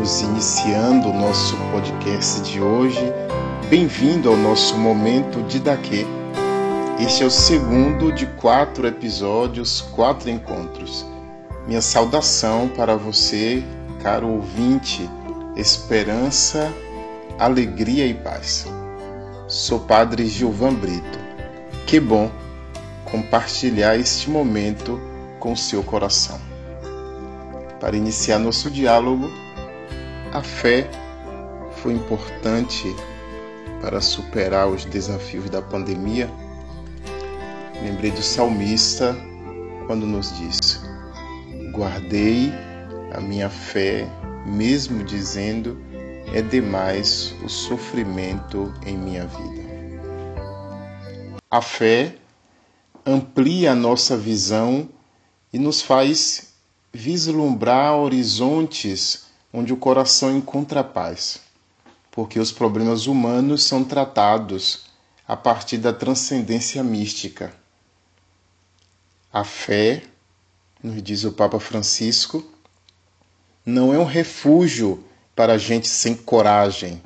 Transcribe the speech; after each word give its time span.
Estamos 0.00 0.22
iniciando 0.22 1.10
o 1.10 1.12
nosso 1.12 1.54
podcast 1.72 2.40
de 2.40 2.58
hoje. 2.58 3.12
Bem-vindo 3.68 4.30
ao 4.30 4.36
nosso 4.36 4.74
momento 4.78 5.42
de 5.42 5.60
daqui. 5.60 6.06
Este 6.98 7.22
é 7.22 7.26
o 7.26 7.30
segundo 7.30 8.10
de 8.10 8.24
quatro 8.24 8.86
episódios, 8.86 9.82
quatro 9.94 10.30
encontros. 10.30 11.04
Minha 11.66 11.82
saudação 11.82 12.66
para 12.68 12.96
você, 12.96 13.62
caro 14.02 14.26
ouvinte, 14.26 15.06
esperança, 15.54 16.72
alegria 17.38 18.06
e 18.06 18.14
paz. 18.14 18.66
Sou 19.46 19.80
Padre 19.80 20.26
Gilvan 20.28 20.76
Brito. 20.76 21.18
Que 21.86 22.00
bom 22.00 22.30
compartilhar 23.04 23.98
este 23.98 24.30
momento 24.30 24.98
com 25.38 25.54
seu 25.54 25.82
coração. 25.82 26.40
Para 27.78 27.98
iniciar 27.98 28.38
nosso 28.38 28.70
diálogo, 28.70 29.30
a 30.32 30.42
fé 30.42 30.88
foi 31.82 31.94
importante 31.94 32.94
para 33.80 34.00
superar 34.00 34.68
os 34.68 34.84
desafios 34.84 35.48
da 35.50 35.60
pandemia. 35.60 36.30
Lembrei 37.82 38.10
do 38.10 38.22
salmista 38.22 39.16
quando 39.86 40.06
nos 40.06 40.36
disse: 40.38 40.78
Guardei 41.72 42.52
a 43.12 43.20
minha 43.20 43.48
fé, 43.48 44.06
mesmo 44.46 45.02
dizendo 45.02 45.76
é 46.32 46.40
demais 46.40 47.34
o 47.42 47.48
sofrimento 47.48 48.72
em 48.86 48.96
minha 48.96 49.26
vida. 49.26 49.70
A 51.50 51.60
fé 51.60 52.14
amplia 53.04 53.72
a 53.72 53.74
nossa 53.74 54.16
visão 54.16 54.88
e 55.52 55.58
nos 55.58 55.82
faz 55.82 56.52
vislumbrar 56.92 57.96
horizontes 57.96 59.29
onde 59.52 59.72
o 59.72 59.76
coração 59.76 60.36
encontra 60.36 60.84
paz, 60.84 61.40
porque 62.10 62.38
os 62.38 62.52
problemas 62.52 63.06
humanos 63.06 63.64
são 63.64 63.84
tratados 63.84 64.86
a 65.26 65.36
partir 65.36 65.78
da 65.78 65.92
transcendência 65.92 66.82
mística. 66.82 67.52
A 69.32 69.44
fé, 69.44 70.02
nos 70.82 71.02
diz 71.02 71.24
o 71.24 71.32
Papa 71.32 71.60
Francisco, 71.60 72.44
não 73.64 73.94
é 73.94 73.98
um 73.98 74.04
refúgio 74.04 75.04
para 75.36 75.58
gente 75.58 75.88
sem 75.88 76.14
coragem, 76.14 77.02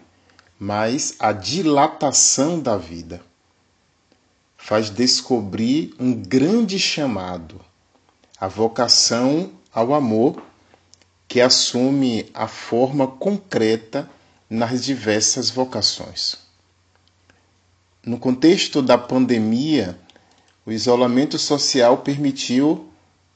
mas 0.58 1.14
a 1.18 1.32
dilatação 1.32 2.58
da 2.58 2.76
vida. 2.76 3.20
Faz 4.56 4.88
descobrir 4.88 5.94
um 5.98 6.14
grande 6.14 6.78
chamado, 6.78 7.60
a 8.40 8.48
vocação 8.48 9.52
ao 9.72 9.92
amor 9.92 10.42
que 11.34 11.40
assume 11.40 12.30
a 12.32 12.46
forma 12.46 13.08
concreta 13.08 14.08
nas 14.48 14.84
diversas 14.84 15.50
vocações. 15.50 16.36
No 18.06 18.18
contexto 18.18 18.80
da 18.80 18.96
pandemia, 18.96 19.98
o 20.64 20.70
isolamento 20.70 21.36
social 21.36 21.98
permitiu 21.98 22.88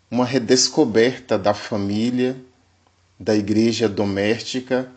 uma 0.09 0.25
redescoberta 0.25 1.37
da 1.37 1.53
família, 1.53 2.37
da 3.19 3.35
igreja 3.35 3.89
doméstica 3.89 4.89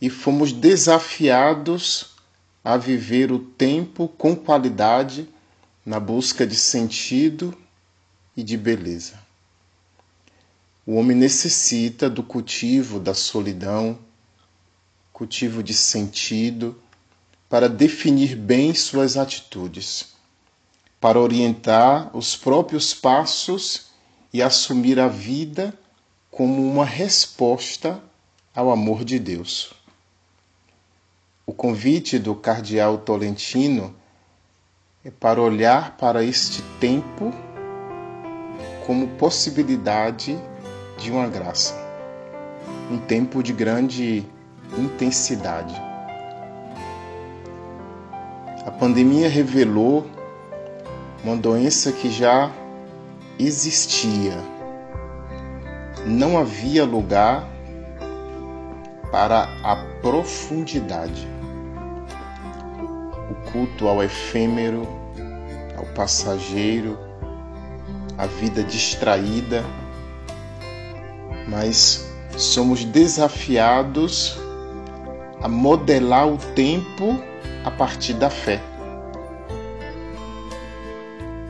e 0.00 0.08
fomos 0.08 0.54
desafiados 0.54 2.16
a 2.64 2.78
viver 2.78 3.30
o 3.30 3.40
tempo 3.40 4.08
com 4.08 4.34
qualidade 4.34 5.28
na 5.84 6.00
busca 6.00 6.46
de 6.46 6.56
sentido 6.56 7.54
e 8.34 8.42
de 8.42 8.56
beleza. 8.56 9.21
O 10.84 10.96
homem 10.96 11.16
necessita 11.16 12.10
do 12.10 12.24
cultivo 12.24 12.98
da 12.98 13.14
solidão, 13.14 13.96
cultivo 15.12 15.62
de 15.62 15.72
sentido, 15.72 16.76
para 17.48 17.68
definir 17.68 18.34
bem 18.34 18.74
suas 18.74 19.16
atitudes, 19.16 20.16
para 21.00 21.20
orientar 21.20 22.10
os 22.16 22.34
próprios 22.34 22.92
passos 22.92 23.92
e 24.32 24.42
assumir 24.42 24.98
a 24.98 25.06
vida 25.06 25.72
como 26.32 26.68
uma 26.68 26.84
resposta 26.84 28.02
ao 28.52 28.68
amor 28.68 29.04
de 29.04 29.20
Deus. 29.20 29.72
O 31.46 31.52
convite 31.52 32.18
do 32.18 32.34
cardeal 32.34 32.98
Tolentino 32.98 33.94
é 35.04 35.12
para 35.12 35.40
olhar 35.40 35.96
para 35.96 36.24
este 36.24 36.60
tempo 36.80 37.32
como 38.84 39.06
possibilidade 39.16 40.36
de 41.02 41.10
uma 41.10 41.26
graça, 41.26 41.74
um 42.88 42.96
tempo 42.96 43.42
de 43.42 43.52
grande 43.52 44.24
intensidade. 44.78 45.74
A 48.64 48.70
pandemia 48.70 49.28
revelou 49.28 50.06
uma 51.24 51.36
doença 51.36 51.90
que 51.90 52.08
já 52.08 52.52
existia. 53.36 54.34
Não 56.06 56.38
havia 56.38 56.84
lugar 56.84 57.48
para 59.10 59.48
a 59.64 59.76
profundidade. 60.00 61.26
O 63.28 63.50
culto 63.50 63.88
ao 63.88 64.02
efêmero, 64.02 64.86
ao 65.76 65.84
passageiro, 65.86 66.96
a 68.16 68.26
vida 68.26 68.62
distraída 68.62 69.64
mas 71.52 72.10
somos 72.38 72.82
desafiados 72.82 74.40
a 75.42 75.48
modelar 75.48 76.26
o 76.26 76.38
tempo 76.54 77.22
a 77.62 77.70
partir 77.70 78.14
da 78.14 78.30
fé. 78.30 78.58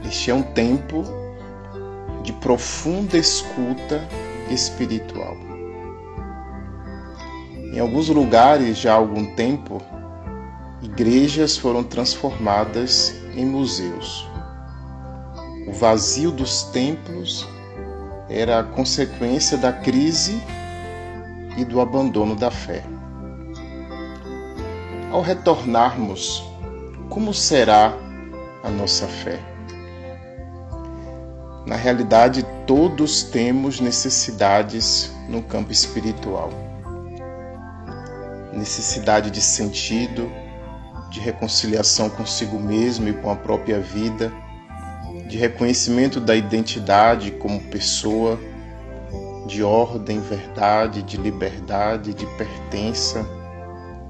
Este 0.04 0.32
é 0.32 0.34
um 0.34 0.42
tempo 0.42 1.04
de 2.24 2.32
profunda 2.32 3.16
escuta 3.16 4.06
espiritual. 4.50 5.36
Em 7.72 7.78
alguns 7.78 8.08
lugares, 8.08 8.78
já 8.78 8.92
há 8.92 8.96
algum 8.96 9.24
tempo, 9.34 9.80
igrejas 10.82 11.56
foram 11.56 11.84
transformadas 11.84 13.14
em 13.36 13.46
museus. 13.46 14.28
O 15.68 15.72
vazio 15.72 16.32
dos 16.32 16.64
templos 16.64 17.48
era 18.32 18.62
consequência 18.62 19.58
da 19.58 19.72
crise 19.72 20.42
e 21.56 21.64
do 21.64 21.80
abandono 21.80 22.34
da 22.34 22.50
fé. 22.50 22.82
Ao 25.10 25.20
retornarmos, 25.20 26.42
como 27.10 27.34
será 27.34 27.92
a 28.64 28.70
nossa 28.70 29.06
fé? 29.06 29.38
Na 31.66 31.76
realidade, 31.76 32.42
todos 32.66 33.22
temos 33.22 33.80
necessidades 33.80 35.12
no 35.28 35.42
campo 35.42 35.70
espiritual. 35.70 36.50
Necessidade 38.52 39.30
de 39.30 39.42
sentido, 39.42 40.32
de 41.10 41.20
reconciliação 41.20 42.08
consigo 42.08 42.58
mesmo 42.58 43.08
e 43.08 43.12
com 43.12 43.30
a 43.30 43.36
própria 43.36 43.78
vida 43.78 44.32
de 45.32 45.38
reconhecimento 45.38 46.20
da 46.20 46.36
identidade 46.36 47.30
como 47.30 47.58
pessoa, 47.58 48.38
de 49.46 49.62
ordem, 49.62 50.20
verdade, 50.20 51.02
de 51.02 51.16
liberdade, 51.16 52.12
de 52.12 52.26
pertença, 52.36 53.26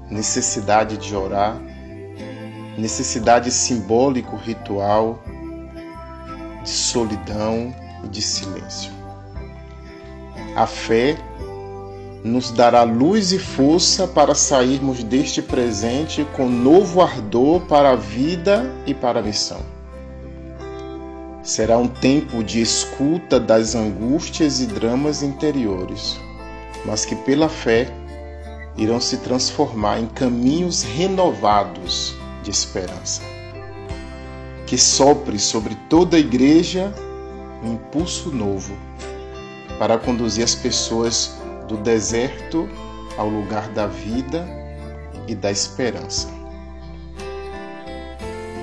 necessidade 0.09 0.97
de 0.97 1.15
orar, 1.15 1.57
necessidade 2.77 3.49
simbólico 3.51 4.35
ritual, 4.35 5.23
de 6.61 6.69
solidão 6.69 7.73
e 8.03 8.09
de 8.09 8.21
silêncio. 8.21 8.91
A 10.57 10.67
fé 10.67 11.15
nos 12.21 12.51
dará 12.51 12.83
luz 12.83 13.31
e 13.31 13.39
força 13.39 14.05
para 14.05 14.35
sairmos 14.35 15.01
deste 15.05 15.41
presente 15.41 16.27
com 16.35 16.49
novo 16.49 17.01
ardor 17.01 17.61
para 17.61 17.91
a 17.91 17.95
vida 17.95 18.69
e 18.85 18.93
para 18.93 19.21
a 19.21 19.23
missão. 19.23 19.82
Será 21.43 21.77
um 21.77 21.89
tempo 21.89 22.41
de 22.41 22.61
escuta 22.61 23.37
das 23.37 23.75
angústias 23.75 24.61
e 24.61 24.65
dramas 24.65 25.21
interiores, 25.21 26.17
mas 26.85 27.03
que 27.03 27.17
pela 27.17 27.49
fé 27.49 27.93
irão 28.77 28.97
se 29.01 29.17
transformar 29.17 29.99
em 29.99 30.07
caminhos 30.07 30.83
renovados 30.83 32.15
de 32.41 32.49
esperança. 32.49 33.21
Que 34.65 34.77
sopre 34.77 35.37
sobre 35.37 35.75
toda 35.89 36.15
a 36.15 36.19
igreja 36.19 36.93
um 37.61 37.73
impulso 37.73 38.31
novo 38.31 38.73
para 39.77 39.97
conduzir 39.97 40.45
as 40.45 40.55
pessoas 40.55 41.37
do 41.67 41.75
deserto 41.75 42.69
ao 43.17 43.27
lugar 43.27 43.67
da 43.67 43.85
vida 43.85 44.47
e 45.27 45.35
da 45.35 45.51
esperança. 45.51 46.29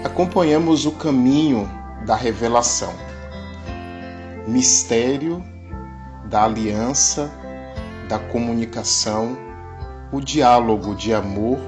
Acompanhamos 0.02 0.86
o 0.86 0.92
caminho 0.92 1.79
da 2.04 2.16
revelação, 2.16 2.92
mistério 4.46 5.44
da 6.24 6.44
aliança, 6.44 7.30
da 8.08 8.18
comunicação, 8.18 9.36
o 10.12 10.20
diálogo 10.20 10.94
de 10.94 11.12
amor 11.12 11.58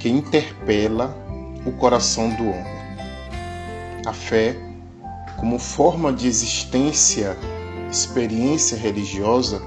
que 0.00 0.08
interpela 0.08 1.14
o 1.64 1.72
coração 1.72 2.30
do 2.30 2.44
homem. 2.44 2.78
A 4.06 4.12
fé, 4.12 4.56
como 5.36 5.58
forma 5.58 6.12
de 6.12 6.26
existência, 6.26 7.36
experiência 7.90 8.76
religiosa, 8.76 9.60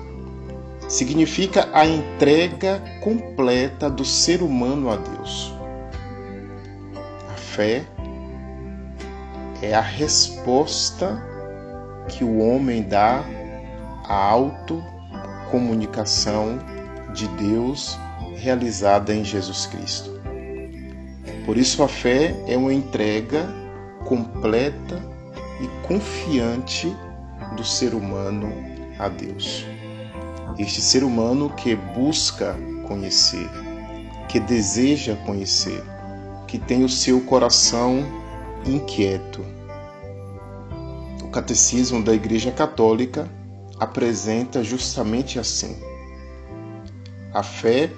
significa 0.88 1.70
a 1.74 1.86
entrega 1.86 2.82
completa 3.02 3.90
do 3.90 4.04
ser 4.04 4.42
humano 4.42 4.92
a 4.92 4.96
Deus. 4.96 5.54
A 7.30 7.38
fé 7.38 7.86
é 9.62 9.76
a 9.76 9.82
resposta 9.82 11.22
que 12.08 12.24
o 12.24 12.40
homem 12.40 12.82
dá 12.82 13.24
à 14.06 14.16
autocomunicação 14.16 16.58
de 17.14 17.28
Deus 17.30 18.00
realizada 18.36 19.14
em 19.14 19.24
Jesus 19.24 19.68
Cristo. 19.68 20.20
Por 21.46 21.58
isso, 21.58 21.84
a 21.84 21.88
fé 21.88 22.36
é 22.48 22.58
uma 22.58 22.74
entrega 22.74 23.48
completa 24.06 25.00
e 25.62 25.68
confiante 25.88 26.92
do 27.56 27.64
ser 27.64 27.94
humano 27.94 28.52
a 28.98 29.08
Deus. 29.10 29.64
Este 30.58 30.82
ser 30.82 31.04
humano 31.04 31.52
que 31.52 31.76
busca 31.76 32.56
conhecer, 32.88 33.48
que 34.28 34.40
deseja 34.40 35.16
conhecer, 35.26 35.84
que 36.48 36.58
tem 36.58 36.84
o 36.84 36.90
seu 36.90 37.22
coração 37.22 38.21
inquieto. 38.66 39.44
O 41.24 41.28
Catecismo 41.30 42.04
da 42.04 42.14
Igreja 42.14 42.52
Católica 42.52 43.30
apresenta 43.80 44.64
justamente 44.64 45.40
assim: 45.40 45.76
a 47.34 47.42
fé 47.44 47.90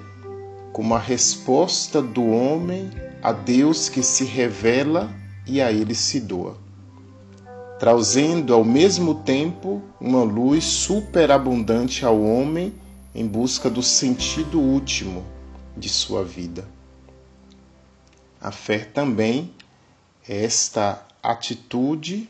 como 0.72 0.94
a 0.94 0.98
resposta 0.98 2.02
do 2.02 2.26
homem 2.26 2.90
a 3.22 3.32
Deus 3.32 3.88
que 3.88 4.02
se 4.02 4.24
revela 4.24 5.10
e 5.46 5.60
a 5.60 5.70
ele 5.70 5.94
se 5.94 6.20
doa, 6.20 6.56
trazendo 7.78 8.52
ao 8.52 8.64
mesmo 8.64 9.14
tempo 9.14 9.82
uma 10.00 10.22
luz 10.22 10.64
superabundante 10.64 12.04
ao 12.04 12.20
homem 12.20 12.74
em 13.14 13.26
busca 13.26 13.70
do 13.70 13.82
sentido 13.82 14.60
último 14.60 15.24
de 15.76 15.88
sua 15.88 16.24
vida. 16.24 16.64
A 18.40 18.50
fé 18.50 18.78
também 18.78 19.52
esta 20.28 21.06
atitude 21.22 22.28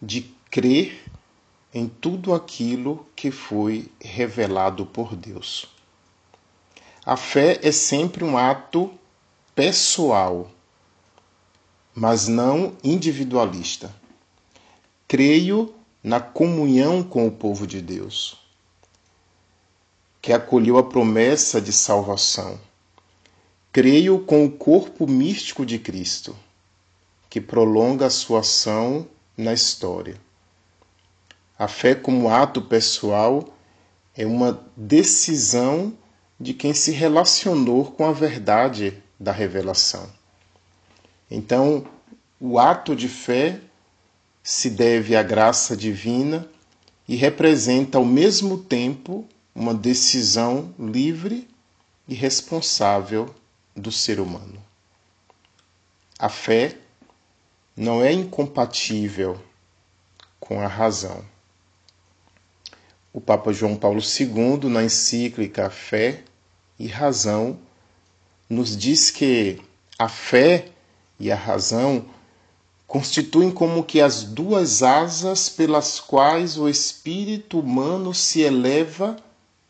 de 0.00 0.22
crer 0.50 1.04
em 1.72 1.88
tudo 1.88 2.34
aquilo 2.34 3.06
que 3.16 3.30
foi 3.30 3.90
revelado 4.00 4.86
por 4.86 5.16
Deus. 5.16 5.66
A 7.04 7.16
fé 7.16 7.58
é 7.62 7.72
sempre 7.72 8.24
um 8.24 8.38
ato 8.38 8.92
pessoal, 9.54 10.50
mas 11.94 12.28
não 12.28 12.76
individualista. 12.82 13.94
Creio 15.08 15.74
na 16.02 16.20
comunhão 16.20 17.02
com 17.02 17.26
o 17.26 17.32
povo 17.32 17.66
de 17.66 17.80
Deus, 17.80 18.38
que 20.20 20.32
acolheu 20.32 20.78
a 20.78 20.82
promessa 20.82 21.60
de 21.60 21.72
salvação. 21.72 22.58
Creio 23.72 24.20
com 24.20 24.44
o 24.44 24.50
corpo 24.50 25.06
místico 25.06 25.66
de 25.66 25.78
Cristo, 25.78 26.36
que 27.34 27.40
prolonga 27.40 28.06
a 28.06 28.10
sua 28.10 28.40
ação 28.40 29.08
na 29.36 29.52
história. 29.52 30.16
A 31.58 31.66
fé, 31.66 31.92
como 31.92 32.28
ato 32.28 32.62
pessoal, 32.62 33.52
é 34.16 34.24
uma 34.24 34.64
decisão 34.76 35.92
de 36.38 36.54
quem 36.54 36.72
se 36.72 36.92
relacionou 36.92 37.86
com 37.86 38.06
a 38.06 38.12
verdade 38.12 39.02
da 39.18 39.32
revelação. 39.32 40.08
Então, 41.28 41.84
o 42.38 42.56
ato 42.56 42.94
de 42.94 43.08
fé 43.08 43.58
se 44.40 44.70
deve 44.70 45.16
à 45.16 45.22
graça 45.24 45.76
divina 45.76 46.48
e 47.08 47.16
representa 47.16 47.98
ao 47.98 48.04
mesmo 48.04 48.58
tempo 48.58 49.26
uma 49.52 49.74
decisão 49.74 50.72
livre 50.78 51.48
e 52.06 52.14
responsável 52.14 53.34
do 53.74 53.90
ser 53.90 54.20
humano. 54.20 54.62
A 56.16 56.28
fé 56.28 56.78
não 57.76 58.02
é 58.02 58.12
incompatível 58.12 59.40
com 60.38 60.60
a 60.60 60.66
razão. 60.66 61.24
O 63.12 63.20
Papa 63.20 63.52
João 63.52 63.76
Paulo 63.76 64.00
II, 64.00 64.68
na 64.68 64.84
encíclica 64.84 65.70
Fé 65.70 66.22
e 66.78 66.86
Razão, 66.86 67.58
nos 68.48 68.76
diz 68.76 69.10
que 69.10 69.60
a 69.98 70.08
fé 70.08 70.68
e 71.18 71.30
a 71.30 71.36
razão 71.36 72.06
constituem 72.86 73.50
como 73.50 73.82
que 73.82 74.00
as 74.00 74.22
duas 74.22 74.82
asas 74.82 75.48
pelas 75.48 75.98
quais 75.98 76.58
o 76.58 76.68
espírito 76.68 77.58
humano 77.58 78.12
se 78.12 78.40
eleva 78.40 79.16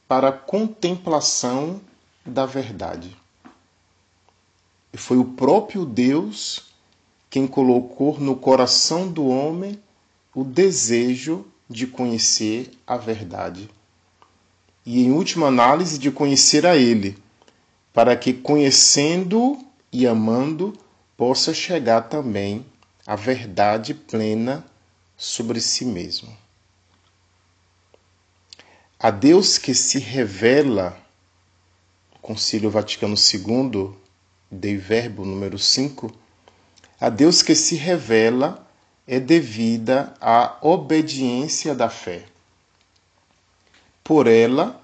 para 0.09 0.29
a 0.29 0.33
contemplação 0.33 1.81
da 2.25 2.45
verdade. 2.45 3.17
E 4.93 4.97
foi 4.97 5.19
o 5.19 5.25
próprio 5.25 5.85
Deus 5.85 6.74
quem 7.35 7.49
colocou 7.49 8.21
no 8.21 8.37
coração 8.37 9.11
do 9.11 9.27
homem 9.27 9.83
o 10.33 10.45
desejo 10.45 11.45
de 11.69 11.85
conhecer 11.85 12.71
a 12.87 12.97
verdade. 12.97 13.69
E, 14.87 15.03
em 15.03 15.11
última 15.11 15.49
análise, 15.49 15.99
de 15.99 16.13
conhecer 16.13 16.65
a 16.65 16.77
Ele, 16.77 17.19
para 17.93 18.17
que, 18.17 18.33
conhecendo 18.33 19.59
e 19.93 20.07
amando, 20.07 20.79
possa 21.17 21.53
chegar 21.53 22.03
também 22.03 22.65
à 23.05 23.17
verdade 23.17 23.95
plena 23.95 24.65
sobre 25.17 25.61
si 25.61 25.85
mesmo. 25.85 26.33
A 28.97 29.11
Deus 29.11 29.59
que 29.59 29.75
se 29.75 29.99
revela, 29.99 30.97
o 32.15 32.19
Concílio 32.21 32.71
Vaticano 32.71 33.17
II, 33.17 33.93
Dei 34.49 34.77
Verbo 34.77 35.25
número 35.25 35.59
5, 35.59 36.23
a 37.05 37.11
Deus 37.11 37.43
que 37.43 37.55
se 37.55 37.75
revela 37.77 38.67
é 39.07 39.21
devida 39.21 40.15
à 40.19 40.57
obediência 40.63 41.75
da 41.75 41.91
fé. 41.91 42.25
Por 44.03 44.27
ela, 44.27 44.81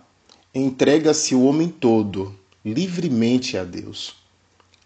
entrega-se 0.55 1.35
o 1.35 1.45
homem 1.45 1.71
todo, 1.71 2.39
livremente 2.63 3.57
a 3.57 3.65
Deus, 3.65 4.17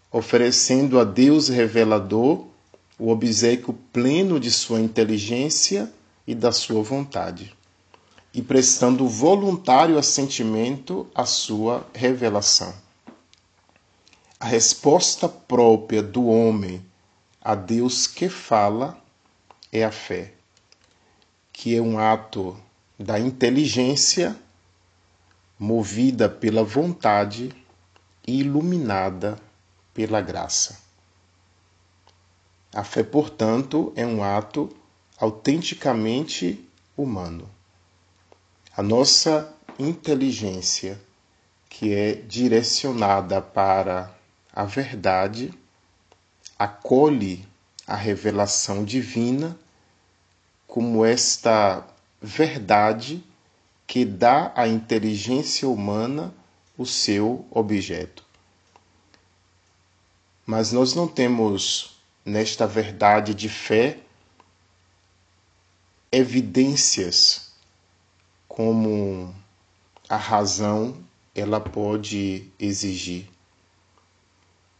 oferecendo 0.09 0.97
a 0.97 1.03
Deus 1.03 1.49
revelador 1.49 2.45
o 2.97 3.09
obsequio 3.09 3.77
pleno 3.91 4.39
de 4.39 4.49
sua 4.49 4.79
inteligência 4.79 5.91
e 6.25 6.33
da 6.33 6.53
sua 6.53 6.81
vontade, 6.83 7.53
e 8.33 8.41
prestando 8.41 9.09
voluntário 9.09 9.97
assentimento 9.97 11.05
à 11.13 11.25
sua 11.25 11.85
revelação. 11.93 12.73
A 14.39 14.45
resposta 14.45 15.27
própria 15.27 16.01
do 16.01 16.27
homem 16.27 16.81
a 17.45 17.53
Deus 17.53 18.07
que 18.07 18.27
fala 18.27 18.99
é 19.71 19.85
a 19.85 19.91
fé, 19.91 20.33
que 21.53 21.75
é 21.75 21.79
um 21.79 21.99
ato 21.99 22.59
da 22.97 23.19
inteligência 23.19 24.35
movida 25.59 26.27
pela 26.27 26.63
vontade 26.63 27.55
e 28.25 28.39
iluminada 28.39 29.37
pela 29.93 30.21
graça. 30.21 30.81
A 32.73 32.83
fé, 32.83 33.03
portanto, 33.03 33.93
é 33.95 34.07
um 34.07 34.23
ato 34.23 34.75
autenticamente 35.15 36.67
humano. 36.97 37.47
A 38.75 38.81
nossa 38.81 39.53
inteligência, 39.77 40.99
que 41.69 41.93
é 41.93 42.15
direcionada 42.15 43.39
para 43.39 44.11
a 44.51 44.65
verdade, 44.65 45.53
acolhe 46.65 47.47
a 47.85 47.95
revelação 47.95 48.83
divina 48.83 49.57
como 50.65 51.05
esta 51.05 51.85
verdade 52.19 53.23
que 53.85 54.03
dá 54.03 54.51
à 54.55 54.67
inteligência 54.67 55.69
humana 55.69 56.33
o 56.75 56.83
seu 56.83 57.45
objeto. 57.51 58.25
Mas 60.43 60.71
nós 60.71 60.95
não 60.95 61.07
temos 61.07 61.99
nesta 62.25 62.65
verdade 62.65 63.35
de 63.35 63.47
fé 63.47 63.99
evidências 66.11 67.51
como 68.47 69.35
a 70.09 70.17
razão 70.17 70.97
ela 71.35 71.59
pode 71.59 72.49
exigir. 72.59 73.29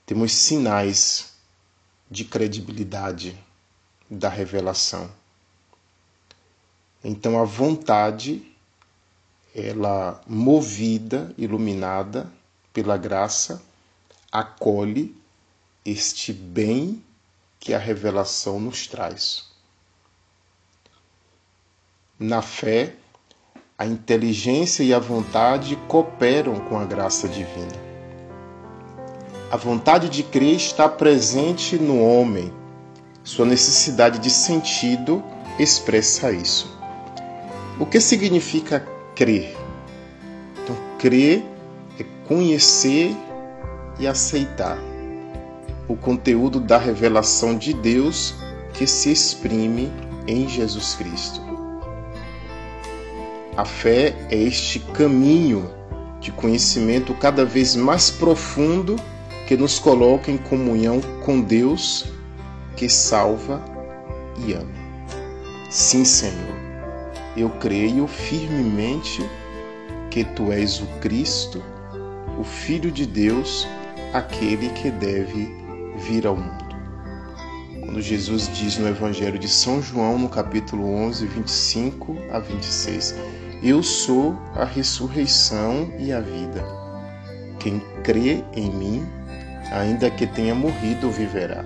Temos 0.06 0.34
sinais 0.34 1.35
de 2.16 2.24
credibilidade 2.24 3.38
da 4.10 4.30
revelação. 4.30 5.12
Então 7.04 7.38
a 7.38 7.44
vontade 7.44 8.56
ela 9.54 10.22
movida, 10.26 11.34
iluminada 11.38 12.32
pela 12.72 12.98
graça, 12.98 13.62
acolhe 14.32 15.14
este 15.86 16.32
bem 16.32 17.04
que 17.60 17.74
a 17.74 17.78
revelação 17.78 18.62
nos 18.62 18.88
traz. 18.88 19.50
Na 22.18 22.42
fé, 22.42 22.96
a 23.78 23.86
inteligência 23.86 24.84
e 24.84 24.94
a 24.94 25.00
vontade 25.00 25.76
cooperam 25.90 26.62
com 26.62 26.78
a 26.78 26.86
graça 26.86 27.28
divina. 27.28 27.85
A 29.52 29.58
vontade 29.58 30.10
de 30.10 30.24
crer 30.24 30.56
está 30.56 30.90
presente 30.90 31.78
no 31.78 32.02
homem. 32.04 32.52
Sua 33.24 33.46
necessidade 33.46 34.20
de 34.20 34.30
sentido 34.30 35.24
expressa 35.60 36.32
isso. 36.32 36.76
O 37.80 37.86
que 37.86 38.00
significa 38.02 38.86
crer? 39.16 39.56
Então, 40.64 40.76
crer 40.98 41.44
é 42.00 42.06
conhecer 42.28 43.16
e 44.00 44.08
aceitar 44.08 44.78
o 45.88 45.96
conteúdo 45.96 46.60
da 46.60 46.78
revelação 46.78 47.56
de 47.56 47.74
Deus 47.74 48.34
que 48.74 48.88
se 48.88 49.12
exprime 49.12 49.92
em 50.28 50.50
Jesus 50.50 50.96
Cristo. 50.96 51.40
A 53.56 53.64
fé 53.64 54.16
é 54.30 54.36
este 54.36 54.80
caminho 54.80 55.70
de 56.20 56.32
conhecimento 56.32 57.14
cada 57.14 57.46
vez 57.46 57.76
mais 57.76 58.10
profundo 58.10 58.96
que 59.46 59.56
nos 59.56 59.80
coloca 59.80 60.32
em 60.32 60.38
comunhão 60.38 61.00
com 61.24 61.42
Deus 61.42 62.06
que 62.76 62.90
salva 62.90 63.64
e 64.46 64.54
ama. 64.54 64.74
Sim, 65.70 66.04
Senhor, 66.04 66.56
eu 67.38 67.50
creio 67.50 68.08
firmemente 68.08 69.28
que 70.10 70.24
tu 70.24 70.52
és 70.52 70.80
o 70.80 70.86
Cristo, 71.00 71.62
o 72.40 72.44
Filho 72.44 72.92
de 72.92 73.06
Deus, 73.06 73.68
aquele 74.14 74.70
que 74.70 74.90
deve 74.90 75.54
vir 75.98 76.26
ao 76.26 76.36
mundo. 76.36 76.66
Quando 77.82 78.02
Jesus 78.02 78.50
diz 78.54 78.78
no 78.78 78.88
Evangelho 78.88 79.38
de 79.38 79.48
São 79.48 79.82
João, 79.82 80.18
no 80.18 80.30
capítulo 80.30 80.90
11, 80.90 81.28
25 81.28 82.18
a 82.32 82.40
26, 82.40 83.16
Eu 83.62 83.84
sou 83.84 84.36
a 84.56 84.66
ressurreição 84.66 85.94
e 86.00 86.12
a 86.12 86.20
vida. 86.20 86.66
Quem 87.60 87.82
crê 88.04 88.44
em 88.54 88.72
mim, 88.72 89.08
ainda 89.72 90.10
que 90.10 90.28
tenha 90.28 90.56
morrido, 90.56 91.10
viverá. 91.10 91.64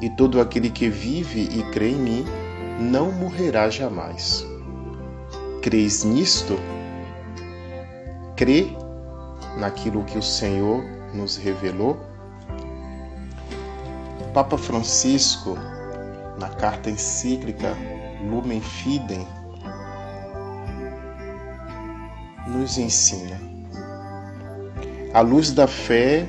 E 0.00 0.10
todo 0.10 0.40
aquele 0.40 0.70
que 0.70 0.88
vive 0.88 1.42
e 1.42 1.62
crê 1.70 1.90
em 1.90 1.96
mim, 1.96 2.24
não 2.80 3.12
morrerá 3.12 3.70
jamais. 3.70 4.46
Crês 5.62 6.04
nisto? 6.04 6.58
Crê 8.36 8.68
naquilo 9.58 10.04
que 10.04 10.18
o 10.18 10.22
Senhor 10.22 10.82
nos 11.14 11.36
revelou? 11.36 11.96
Papa 14.34 14.58
Francisco, 14.58 15.56
na 16.38 16.48
carta 16.48 16.90
encíclica 16.90 17.76
Lumen 18.28 18.60
Fidem, 18.60 19.26
nos 22.48 22.76
ensina. 22.76 23.40
A 25.12 25.20
luz 25.20 25.52
da 25.52 25.68
fé 25.68 26.26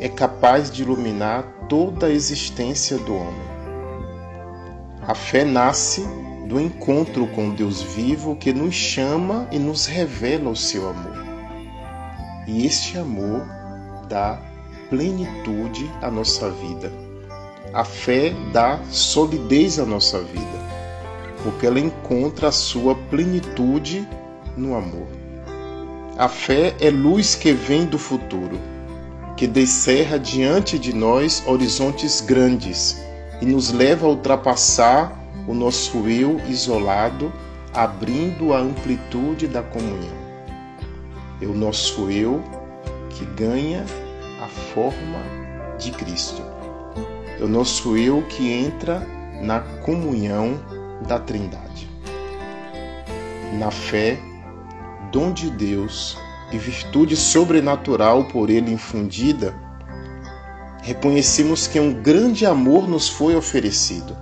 é 0.00 0.08
capaz 0.08 0.70
de 0.70 0.82
iluminar 0.82 1.44
toda 1.68 2.06
a 2.06 2.10
existência 2.10 2.98
do 2.98 3.14
homem. 3.14 3.54
A 5.06 5.14
fé 5.14 5.44
nasce 5.44 6.06
do 6.46 6.60
encontro 6.60 7.26
com 7.28 7.50
Deus 7.50 7.82
vivo 7.82 8.36
que 8.36 8.52
nos 8.52 8.74
chama 8.74 9.46
e 9.50 9.58
nos 9.58 9.86
revela 9.86 10.50
o 10.50 10.56
seu 10.56 10.88
amor. 10.88 11.16
E 12.46 12.66
este 12.66 12.98
amor 12.98 13.46
dá 14.08 14.38
plenitude 14.88 15.90
à 16.02 16.10
nossa 16.10 16.50
vida 16.50 16.92
a 17.74 17.84
fé 17.84 18.32
dá 18.52 18.78
solidez 18.88 19.80
à 19.80 19.84
nossa 19.84 20.20
vida, 20.20 20.58
porque 21.42 21.66
ela 21.66 21.80
encontra 21.80 22.46
a 22.46 22.52
sua 22.52 22.94
plenitude 22.94 24.06
no 24.56 24.76
amor. 24.76 25.08
A 26.16 26.28
fé 26.28 26.72
é 26.80 26.90
luz 26.90 27.34
que 27.34 27.52
vem 27.52 27.84
do 27.84 27.98
futuro, 27.98 28.60
que 29.36 29.46
descerra 29.46 30.18
diante 30.18 30.78
de 30.78 30.94
nós 30.94 31.42
horizontes 31.46 32.20
grandes 32.20 33.02
e 33.40 33.46
nos 33.46 33.72
leva 33.72 34.06
a 34.06 34.10
ultrapassar 34.10 35.12
o 35.46 35.54
nosso 35.54 36.08
eu 36.08 36.40
isolado, 36.48 37.32
abrindo 37.72 38.52
a 38.54 38.58
amplitude 38.58 39.46
da 39.46 39.62
comunhão. 39.62 40.24
É 41.40 41.46
o 41.46 41.54
nosso 41.54 42.10
eu 42.10 42.42
que 43.10 43.24
ganha 43.24 43.84
a 44.40 44.48
forma 44.48 45.18
de 45.78 45.90
Cristo 45.90 46.54
é 47.40 47.42
o 47.42 47.48
nosso 47.48 47.96
eu 47.96 48.22
que 48.22 48.52
entra 48.52 49.06
na 49.42 49.60
comunhão 49.60 50.60
da 51.06 51.18
Trindade. 51.18 51.90
Na 53.58 53.70
fé, 53.70 54.18
dom 55.10 55.32
de 55.32 55.50
Deus 55.50 56.16
e 56.52 56.58
virtude 56.58 57.16
sobrenatural 57.16 58.24
por 58.24 58.50
ele 58.50 58.72
infundida, 58.72 59.54
reconhecemos 60.82 61.66
que 61.66 61.80
um 61.80 61.92
grande 61.92 62.44
amor 62.46 62.88
nos 62.88 63.08
foi 63.08 63.34
oferecido, 63.34 64.16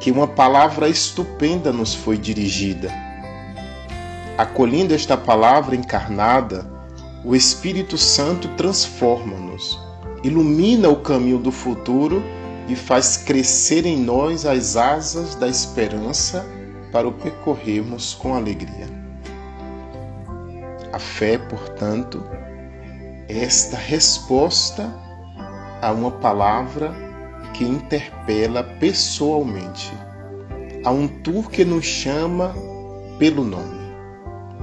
que 0.00 0.10
uma 0.10 0.26
palavra 0.26 0.88
estupenda 0.88 1.72
nos 1.72 1.94
foi 1.94 2.18
dirigida. 2.18 2.92
Acolhendo 4.36 4.94
esta 4.94 5.16
palavra 5.16 5.76
encarnada, 5.76 6.66
o 7.24 7.36
Espírito 7.36 7.96
Santo 7.98 8.48
transforma-nos 8.56 9.90
ilumina 10.22 10.88
o 10.88 10.96
caminho 10.96 11.38
do 11.38 11.50
futuro 11.50 12.22
e 12.68 12.76
faz 12.76 13.16
crescer 13.16 13.86
em 13.86 13.98
nós 13.98 14.44
as 14.44 14.76
asas 14.76 15.34
da 15.34 15.48
esperança 15.48 16.46
para 16.92 17.08
o 17.08 17.12
percorrermos 17.12 18.14
com 18.14 18.34
alegria. 18.34 18.99
A 20.92 20.98
fé, 20.98 21.38
portanto, 21.38 22.24
é 23.28 23.44
esta 23.44 23.76
resposta 23.76 24.92
a 25.80 25.92
uma 25.92 26.10
palavra 26.10 26.92
que 27.54 27.64
interpela 27.64 28.64
pessoalmente, 28.64 29.92
a 30.84 30.90
um 30.90 31.06
tour 31.06 31.48
que 31.48 31.64
nos 31.64 31.84
chama 31.84 32.54
pelo 33.18 33.44
nome, 33.44 33.78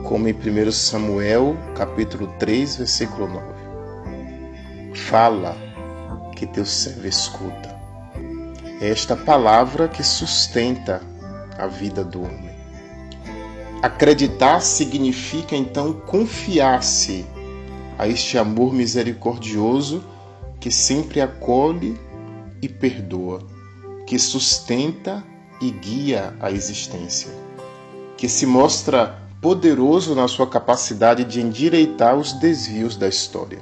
como 0.03 0.27
em 0.27 0.33
1 0.33 0.71
Samuel, 0.71 1.55
capítulo 1.75 2.27
3, 2.39 2.77
versículo 2.77 3.27
9. 3.27 3.45
Fala, 4.95 5.55
que 6.35 6.45
teu 6.45 6.65
servo 6.65 7.07
escuta. 7.07 7.75
É 8.79 8.89
esta 8.89 9.15
palavra 9.15 9.87
que 9.87 10.03
sustenta 10.03 11.01
a 11.57 11.65
vida 11.65 12.03
do 12.03 12.21
homem. 12.21 12.46
Acreditar 13.87 14.59
significa 14.59 15.55
então 15.55 15.93
confiar-se 15.93 17.25
a 17.97 18.05
este 18.05 18.37
amor 18.37 18.73
misericordioso 18.73 20.03
que 20.59 20.69
sempre 20.69 21.21
acolhe 21.21 21.97
e 22.61 22.67
perdoa, 22.67 23.47
que 24.05 24.19
sustenta 24.19 25.23
e 25.61 25.71
guia 25.71 26.35
a 26.41 26.51
existência, 26.51 27.31
que 28.17 28.27
se 28.27 28.45
mostra 28.45 29.21
poderoso 29.41 30.13
na 30.13 30.27
sua 30.27 30.47
capacidade 30.47 31.23
de 31.23 31.39
endireitar 31.39 32.17
os 32.17 32.33
desvios 32.33 32.97
da 32.97 33.07
história. 33.07 33.61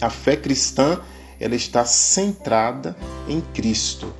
A 0.00 0.08
fé 0.08 0.36
cristã 0.36 1.00
ela 1.40 1.56
está 1.56 1.84
centrada 1.84 2.96
em 3.28 3.40
Cristo. 3.40 4.14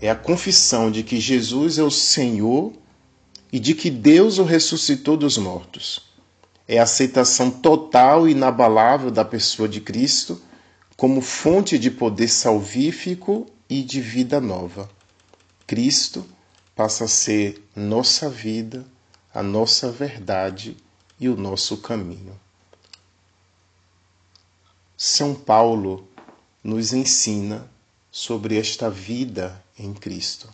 É 0.00 0.10
a 0.10 0.16
confissão 0.16 0.90
de 0.90 1.04
que 1.04 1.20
Jesus 1.20 1.78
é 1.78 1.84
o 1.84 1.90
Senhor 1.90 2.72
e 3.52 3.58
de 3.58 3.74
que 3.74 3.90
Deus 3.90 4.38
o 4.38 4.44
ressuscitou 4.44 5.16
dos 5.16 5.38
mortos. 5.38 6.08
É 6.66 6.78
a 6.78 6.82
aceitação 6.82 7.50
total 7.50 8.28
e 8.28 8.32
inabalável 8.32 9.10
da 9.10 9.24
pessoa 9.24 9.68
de 9.68 9.80
Cristo 9.80 10.40
como 10.96 11.20
fonte 11.20 11.78
de 11.78 11.90
poder 11.90 12.28
salvífico 12.28 13.46
e 13.68 13.82
de 13.82 14.00
vida 14.00 14.40
nova. 14.40 14.90
Cristo 15.66 16.26
passa 16.74 17.04
a 17.04 17.08
ser 17.08 17.62
nossa 17.74 18.28
vida, 18.28 18.84
a 19.32 19.42
nossa 19.42 19.90
verdade 19.90 20.76
e 21.18 21.28
o 21.28 21.36
nosso 21.36 21.78
caminho. 21.78 22.38
São 24.96 25.34
Paulo 25.34 26.08
nos 26.62 26.92
ensina 26.92 27.70
sobre 28.10 28.58
esta 28.58 28.90
vida 28.90 29.64
em 29.78 29.94
Cristo. 29.94 30.52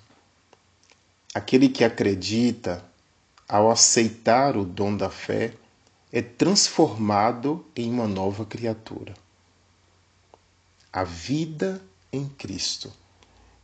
Aquele 1.34 1.68
que 1.68 1.82
acredita, 1.82 2.84
ao 3.48 3.70
aceitar 3.70 4.56
o 4.56 4.64
dom 4.64 4.96
da 4.96 5.10
fé, 5.10 5.52
é 6.12 6.22
transformado 6.22 7.66
em 7.74 7.90
uma 7.90 8.06
nova 8.06 8.46
criatura. 8.46 9.12
A 10.92 11.02
vida 11.02 11.82
em 12.12 12.28
Cristo 12.28 12.92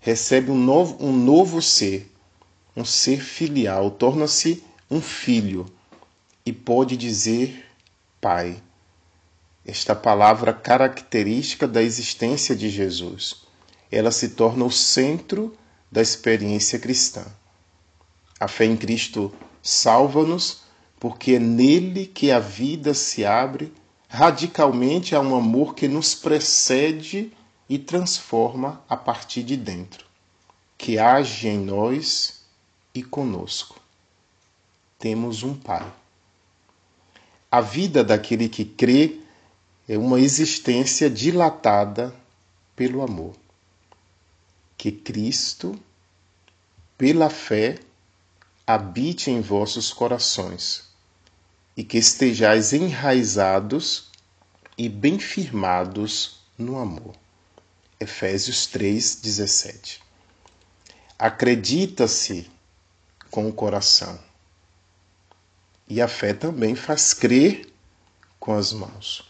recebe 0.00 0.50
um 0.50 0.58
novo, 0.58 0.96
um 0.98 1.12
novo 1.12 1.62
ser, 1.62 2.12
um 2.76 2.84
ser 2.84 3.22
filial, 3.22 3.92
torna-se 3.92 4.64
um 4.90 5.00
filho 5.00 5.64
e 6.44 6.52
pode 6.52 6.96
dizer 6.96 7.64
Pai 8.20 8.60
esta 9.64 9.94
palavra 9.94 10.52
característica 10.52 11.68
da 11.68 11.80
existência 11.80 12.56
de 12.56 12.68
Jesus. 12.68 13.44
Ela 13.92 14.10
se 14.10 14.30
torna 14.30 14.64
o 14.64 14.70
centro 14.70 15.56
da 15.92 16.02
experiência 16.02 16.78
cristã. 16.78 17.24
A 18.40 18.48
fé 18.48 18.64
em 18.64 18.76
Cristo 18.76 19.30
salva-nos 19.62 20.62
porque 20.98 21.32
é 21.32 21.38
nele 21.38 22.06
que 22.06 22.32
a 22.32 22.38
vida 22.40 22.94
se 22.94 23.24
abre 23.24 23.70
radicalmente 24.08 25.14
a 25.14 25.20
um 25.20 25.36
amor 25.36 25.74
que 25.74 25.86
nos 25.86 26.14
precede 26.14 27.32
e 27.68 27.78
transforma 27.78 28.82
a 28.88 28.96
partir 28.96 29.42
de 29.44 29.56
dentro, 29.56 30.04
que 30.76 30.98
age 30.98 31.46
em 31.46 31.58
nós 31.58 32.40
e 32.94 33.02
conosco. 33.02 33.78
Temos 34.98 35.42
um 35.42 35.54
Pai. 35.54 35.86
A 37.50 37.60
vida 37.60 38.02
daquele 38.02 38.48
que 38.48 38.64
crê 38.64 39.20
é 39.88 39.96
uma 39.96 40.20
existência 40.20 41.08
dilatada 41.08 42.14
pelo 42.74 43.02
amor. 43.02 43.34
Que 44.76 44.90
Cristo, 44.90 45.78
pela 46.98 47.30
fé, 47.30 47.78
habite 48.74 49.30
em 49.30 49.40
vossos 49.40 49.92
corações 49.92 50.84
e 51.76 51.82
que 51.82 51.98
estejais 51.98 52.72
enraizados 52.72 54.10
e 54.78 54.88
bem 54.88 55.18
firmados 55.18 56.40
no 56.56 56.78
amor. 56.78 57.14
Efésios 57.98 58.66
3:17. 58.68 60.00
Acredita-se 61.18 62.50
com 63.30 63.48
o 63.48 63.52
coração. 63.52 64.18
E 65.88 66.00
a 66.00 66.06
fé 66.06 66.32
também 66.32 66.74
faz 66.76 67.12
crer 67.12 67.72
com 68.38 68.54
as 68.54 68.72
mãos. 68.72 69.28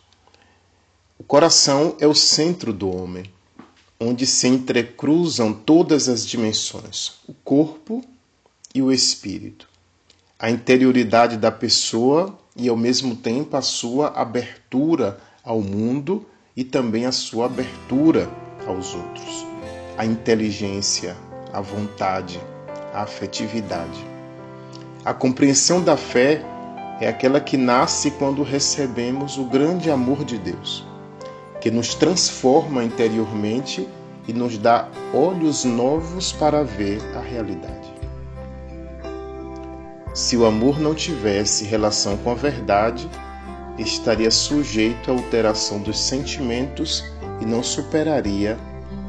O 1.18 1.24
coração 1.24 1.96
é 1.98 2.06
o 2.06 2.14
centro 2.14 2.72
do 2.72 2.94
homem, 2.94 3.32
onde 3.98 4.26
se 4.26 4.46
entrecruzam 4.46 5.52
todas 5.52 6.08
as 6.08 6.26
dimensões, 6.26 7.20
o 7.26 7.32
corpo 7.32 8.04
e 8.74 8.82
o 8.82 8.92
espírito 8.92 9.70
a 10.40 10.50
interioridade 10.50 11.36
da 11.36 11.52
pessoa 11.52 12.34
e 12.56 12.66
ao 12.66 12.76
mesmo 12.76 13.14
tempo 13.14 13.58
a 13.58 13.60
sua 13.60 14.08
abertura 14.08 15.20
ao 15.44 15.60
mundo 15.60 16.24
e 16.56 16.64
também 16.64 17.04
a 17.04 17.12
sua 17.12 17.44
abertura 17.44 18.26
aos 18.66 18.94
outros. 18.94 19.46
A 19.98 20.06
inteligência, 20.06 21.14
a 21.52 21.60
vontade, 21.60 22.40
a 22.94 23.02
afetividade. 23.02 24.02
A 25.04 25.12
compreensão 25.12 25.82
da 25.82 25.96
fé 25.96 26.42
é 27.02 27.06
aquela 27.06 27.38
que 27.38 27.58
nasce 27.58 28.10
quando 28.12 28.42
recebemos 28.42 29.36
o 29.36 29.44
grande 29.44 29.90
amor 29.90 30.24
de 30.24 30.38
Deus, 30.38 30.86
que 31.60 31.70
nos 31.70 31.94
transforma 31.94 32.82
interiormente 32.82 33.86
e 34.26 34.32
nos 34.32 34.56
dá 34.56 34.88
olhos 35.12 35.64
novos 35.64 36.32
para 36.32 36.64
ver 36.64 36.98
a 37.14 37.20
realidade. 37.20 37.99
Se 40.12 40.36
o 40.36 40.44
amor 40.44 40.80
não 40.80 40.94
tivesse 40.94 41.64
relação 41.64 42.16
com 42.16 42.32
a 42.32 42.34
verdade, 42.34 43.08
estaria 43.78 44.30
sujeito 44.30 45.10
à 45.10 45.14
alteração 45.14 45.78
dos 45.80 45.98
sentimentos 45.98 47.04
e 47.40 47.46
não 47.46 47.62
superaria 47.62 48.58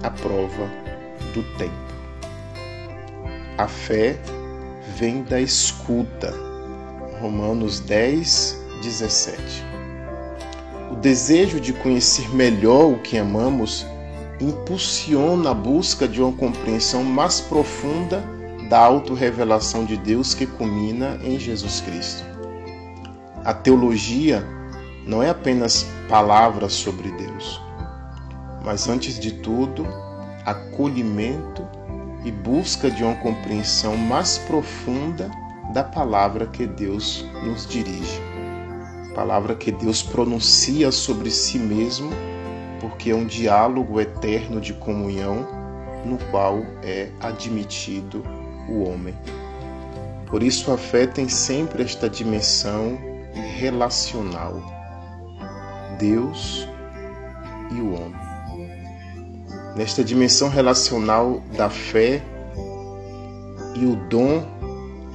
a 0.04 0.12
prova 0.12 0.70
do 1.34 1.44
tempo. 1.58 1.74
A 3.58 3.68
fé 3.68 4.18
vem 4.96 5.24
da 5.24 5.40
escuta. 5.42 6.34
Romanos 7.20 7.80
10, 7.80 8.60
17. 8.82 9.66
O 10.92 10.96
desejo 10.96 11.60
de 11.60 11.74
conhecer 11.74 12.30
melhor 12.34 12.92
o 12.92 13.00
que 13.00 13.18
amamos 13.18 13.86
impulsiona 14.40 15.52
a 15.52 15.54
busca 15.54 16.08
de 16.08 16.22
uma 16.22 16.32
compreensão 16.32 17.04
mais 17.04 17.40
profunda 17.40 18.24
da 18.72 18.80
autorrevelação 18.80 19.84
de 19.84 19.98
Deus 19.98 20.34
que 20.34 20.48
culmina 20.48 21.20
em 21.26 21.38
Jesus 21.38 21.82
Cristo. 21.82 22.24
A 23.44 23.54
teologia 23.54 24.48
não 25.06 25.22
é 25.22 25.30
apenas 25.30 25.86
palavras 26.08 26.72
sobre 26.72 27.12
Deus, 27.12 27.62
mas 28.64 28.88
antes 28.88 29.20
de 29.20 29.34
tudo, 29.34 29.86
acolhimento 30.46 31.68
e 32.24 32.32
busca 32.32 32.90
de 32.90 33.04
uma 33.04 33.16
compreensão 33.16 33.98
mais 33.98 34.38
profunda 34.38 35.30
da 35.74 35.84
palavra 35.84 36.46
que 36.48 36.66
Deus 36.66 37.26
nos 37.44 37.68
dirige. 37.68 38.22
Palavra 39.14 39.54
que 39.54 39.74
Deus 39.74 40.02
pronuncia 40.02 40.94
sobre 40.94 41.30
si 41.30 41.60
mesmo, 41.60 42.10
porque 42.80 43.12
é 43.12 43.16
um 43.16 43.26
diálogo 43.26 44.00
eterno 44.00 44.62
de 44.62 44.74
comunhão 44.74 45.46
no 46.06 46.18
qual 46.32 46.66
é 46.82 47.10
admitido 47.20 48.24
o 48.68 48.84
homem. 48.84 49.16
Por 50.28 50.42
isso 50.42 50.72
a 50.72 50.78
fé 50.78 51.06
tem 51.06 51.28
sempre 51.28 51.84
esta 51.84 52.10
dimensão 52.10 52.98
relacional. 53.58 54.62
Deus 56.00 56.68
e 57.72 57.82
o 57.82 57.94
homem. 57.94 58.22
Nesta 59.76 60.04
dimensão 60.04 60.50
relacional 60.50 61.42
da 61.56 61.70
fé 61.70 62.22
e 63.76 63.86
o 63.86 63.96
dom, 64.10 64.44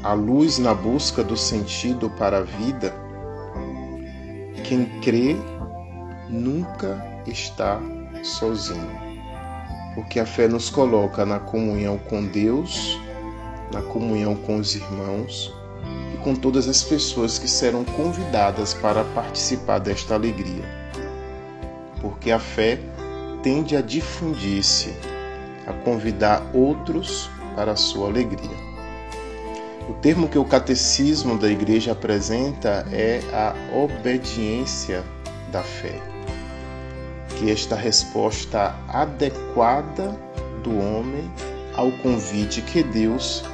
a 0.03 0.13
luz 0.13 0.59
na 0.59 0.75
busca 0.75 1.23
do 1.25 1.37
sentido 1.37 2.11
para 2.11 2.39
a 2.39 2.43
vida, 2.43 2.95
quem 4.65 4.85
crê 5.01 5.37
nunca 6.29 7.05
está 7.27 7.81
sozinho, 8.23 8.91
porque 9.95 10.19
a 10.19 10.27
fé 10.27 10.49
nos 10.49 10.69
coloca 10.71 11.25
na 11.25 11.39
comunhão 11.39 11.99
com 11.99 12.25
Deus 12.25 12.99
na 13.73 13.83
comunhão 13.83 14.35
com 14.35 14.57
os 14.57 14.75
irmãos 14.75 15.53
e 16.15 16.17
com 16.19 16.35
todas 16.35 16.69
as 16.69 16.83
pessoas 16.83 17.39
que 17.39 17.49
serão 17.49 17.85
convidadas 17.85 18.75
para 18.75 19.05
participar 19.05 19.79
desta 19.79 20.15
alegria. 20.15 20.65
Porque 22.01 22.31
a 22.31 22.39
fé 22.39 22.79
tende 23.43 23.77
a 23.77 23.81
difundir-se, 23.81 24.95
a 25.67 25.73
convidar 25.73 26.43
outros 26.53 27.31
para 27.55 27.73
a 27.73 27.77
sua 27.77 28.09
alegria. 28.09 28.67
O 29.89 29.95
termo 29.95 30.29
que 30.29 30.39
o 30.39 30.45
catecismo 30.45 31.39
da 31.39 31.49
igreja 31.49 31.93
apresenta 31.93 32.85
é 32.91 33.21
a 33.33 33.55
obediência 33.73 35.05
da 35.53 35.63
fé, 35.63 36.01
que 37.37 37.49
é 37.49 37.53
esta 37.53 37.77
resposta 37.77 38.75
adequada 38.89 40.19
do 40.63 40.77
homem 40.77 41.31
ao 41.77 41.93
convite 41.93 42.63
que 42.63 42.83
Deus 42.83 43.45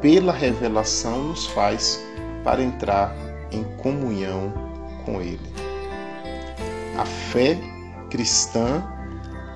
pela 0.00 0.32
revelação, 0.32 1.28
nos 1.28 1.46
faz 1.46 2.02
para 2.44 2.62
entrar 2.62 3.14
em 3.50 3.64
comunhão 3.78 4.52
com 5.04 5.20
Ele. 5.20 5.40
A 6.98 7.04
fé 7.04 7.58
cristã 8.10 8.82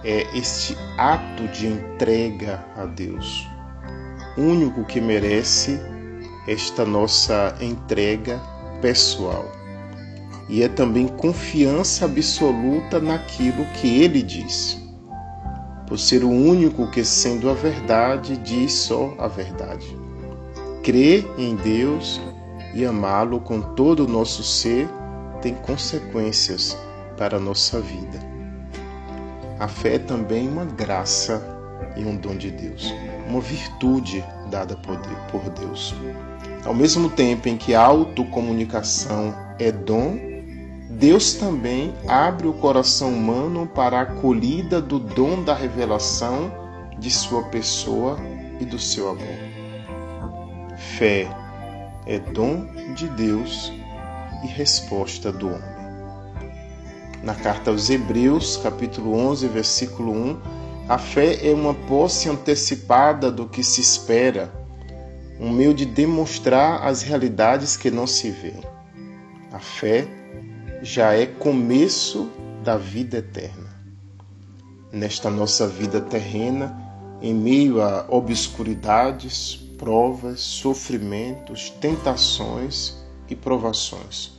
é 0.05 0.27
este 0.37 0.77
ato 0.97 1.47
de 1.49 1.67
entrega 1.67 2.65
a 2.77 2.85
Deus, 2.87 3.49
único 4.37 4.85
que 4.85 5.01
merece 5.01 5.81
esta 6.47 6.85
nossa 6.85 7.57
entrega 7.61 8.41
pessoal. 8.81 9.51
E 10.49 10.63
é 10.63 10.69
também 10.69 11.07
confiança 11.07 12.07
absoluta 12.07 12.99
naquilo 12.99 13.65
que 13.81 14.03
ele 14.03 14.23
diz. 14.23 14.79
Por 15.87 15.99
ser 15.99 16.25
o 16.25 16.31
único 16.31 16.91
que, 16.91 17.05
sendo 17.05 17.49
a 17.49 17.55
verdade, 17.55 18.37
diz 18.39 18.73
só 18.73 19.15
a 19.19 19.29
verdade. 19.29 19.97
Crer 20.91 21.25
em 21.39 21.55
Deus 21.55 22.21
e 22.75 22.85
amá-lo 22.85 23.39
com 23.39 23.61
todo 23.61 24.07
o 24.07 24.09
nosso 24.09 24.43
ser 24.43 24.89
tem 25.41 25.55
consequências 25.55 26.77
para 27.17 27.37
a 27.37 27.41
nossa 27.41 27.81
vida. 27.81 28.19
A 29.61 29.69
fé 29.69 29.95
é 29.95 29.99
também 30.01 30.49
uma 30.49 30.65
graça 30.65 31.41
e 31.97 32.05
um 32.05 32.17
dom 32.17 32.35
de 32.35 32.51
Deus, 32.51 32.93
uma 33.29 33.41
virtude 33.41 34.25
dada 34.51 34.75
por 34.75 35.49
Deus. 35.51 35.95
Ao 36.65 36.75
mesmo 36.75 37.09
tempo 37.09 37.49
em 37.49 37.57
que 37.57 37.73
a 37.73 37.83
autocomunicação 37.83 39.33
é 39.61 39.71
dom, 39.71 40.19
Deus 40.91 41.35
também 41.35 41.95
abre 42.09 42.49
o 42.49 42.53
coração 42.55 43.15
humano 43.15 43.65
para 43.65 44.01
a 44.01 44.03
acolhida 44.03 44.81
do 44.81 44.99
dom 44.99 45.45
da 45.45 45.55
revelação 45.55 46.51
de 46.99 47.13
sua 47.13 47.45
pessoa 47.45 48.19
e 48.59 48.65
do 48.65 48.77
seu 48.77 49.09
amor. 49.09 49.50
Fé 51.01 51.27
é 52.05 52.19
dom 52.19 52.67
de 52.95 53.09
Deus 53.09 53.73
e 54.45 54.47
resposta 54.49 55.33
do 55.33 55.47
homem. 55.47 55.63
Na 57.23 57.35
carta 57.35 57.71
aos 57.71 57.89
Hebreus, 57.89 58.59
capítulo 58.59 59.15
11, 59.15 59.49
versículo 59.49 60.13
1, 60.13 60.41
a 60.91 60.99
fé 60.99 61.49
é 61.49 61.55
uma 61.55 61.73
posse 61.73 62.29
antecipada 62.29 63.33
do 63.33 63.49
que 63.49 63.65
se 63.65 63.81
espera, 63.81 64.53
um 65.41 65.51
meio 65.51 65.73
de 65.73 65.87
demonstrar 65.87 66.87
as 66.87 67.01
realidades 67.01 67.79
que 67.79 67.91
não 67.91 68.07
se 68.07 68.31
vêem. 68.31 68.61
A 69.51 69.59
fé 69.59 70.07
já 70.83 71.15
é 71.15 71.25
começo 71.25 72.31
da 72.63 72.77
vida 72.77 73.17
eterna. 73.17 73.71
Nesta 74.93 75.31
nossa 75.31 75.67
vida 75.67 75.99
terrena, 75.99 76.79
em 77.23 77.33
meio 77.33 77.81
a 77.81 78.05
obscuridades, 78.11 79.70
provas, 79.81 80.41
sofrimentos, 80.41 81.71
tentações 81.71 82.95
e 83.31 83.35
provações, 83.35 84.33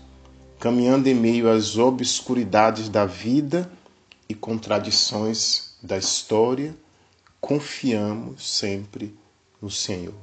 caminhando 0.59 1.07
em 1.07 1.15
meio 1.15 1.49
às 1.49 1.79
obscuridades 1.79 2.87
da 2.87 3.07
vida 3.07 3.67
e 4.29 4.35
contradições 4.35 5.73
da 5.81 5.97
história, 5.97 6.75
confiamos 7.39 8.47
sempre 8.47 9.17
no 9.59 9.71
Senhor. 9.71 10.13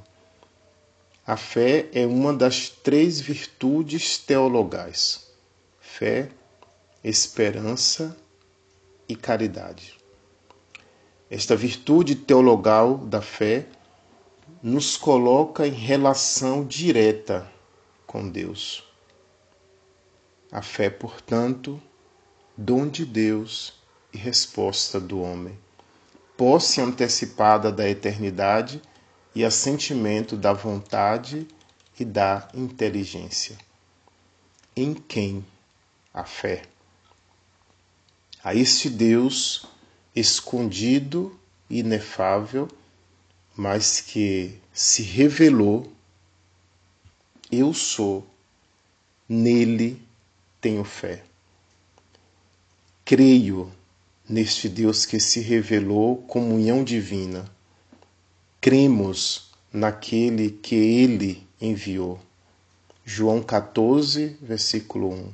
A 1.27 1.35
fé 1.35 1.89
é 1.91 2.07
uma 2.07 2.33
das 2.33 2.69
três 2.69 3.19
virtudes 3.19 4.17
teologais: 4.17 5.27
fé, 5.81 6.29
esperança 7.03 8.15
e 9.07 9.17
caridade. 9.17 9.97
Esta 11.29 11.57
virtude 11.57 12.15
teologal 12.15 12.97
da 12.97 13.21
fé 13.21 13.67
nos 14.61 14.97
coloca 14.97 15.65
em 15.65 15.73
relação 15.73 16.65
direta 16.65 17.49
com 18.05 18.29
Deus. 18.29 18.83
A 20.51 20.61
fé, 20.61 20.89
portanto, 20.89 21.81
dom 22.57 22.87
de 22.87 23.05
Deus 23.05 23.73
e 24.11 24.17
resposta 24.17 24.99
do 24.99 25.21
homem, 25.21 25.57
posse 26.35 26.81
antecipada 26.81 27.71
da 27.71 27.87
eternidade 27.87 28.81
e 29.33 29.45
assentimento 29.45 30.35
da 30.35 30.51
vontade 30.51 31.47
e 31.99 32.03
da 32.03 32.47
inteligência. 32.53 33.57
Em 34.75 34.93
quem 34.93 35.45
a 36.13 36.23
fé? 36.23 36.63
A 38.43 38.55
este 38.55 38.89
Deus 38.89 39.65
escondido 40.15 41.37
e 41.69 41.79
inefável, 41.79 42.67
mas 43.59 43.99
que 43.99 44.57
se 44.71 45.03
revelou. 45.03 45.91
Eu 47.51 47.73
sou, 47.73 48.25
nele 49.27 50.01
tenho 50.61 50.85
fé. 50.85 51.23
Creio 53.03 53.69
neste 54.29 54.69
Deus 54.69 55.05
que 55.05 55.19
se 55.19 55.41
revelou 55.41 56.15
comunhão 56.15 56.85
divina. 56.85 57.51
Cremos 58.61 59.51
naquele 59.73 60.51
que 60.51 60.75
ele 60.75 61.45
enviou. 61.59 62.17
João 63.03 63.43
14, 63.43 64.37
versículo 64.41 65.11
1. 65.11 65.33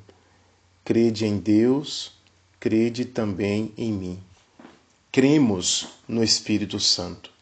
Crede 0.84 1.28
em 1.28 1.38
Deus, 1.38 2.12
crede 2.60 3.06
também 3.06 3.72
em 3.78 3.94
mim. 3.94 4.20
Cremos 5.12 5.90
no 6.08 6.24
Espírito 6.24 6.80
Santo. 6.80 7.35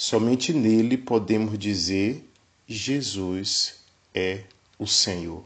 Somente 0.00 0.52
nele 0.52 0.96
podemos 0.96 1.58
dizer: 1.58 2.24
Jesus 2.68 3.80
é 4.14 4.44
o 4.78 4.86
Senhor. 4.86 5.44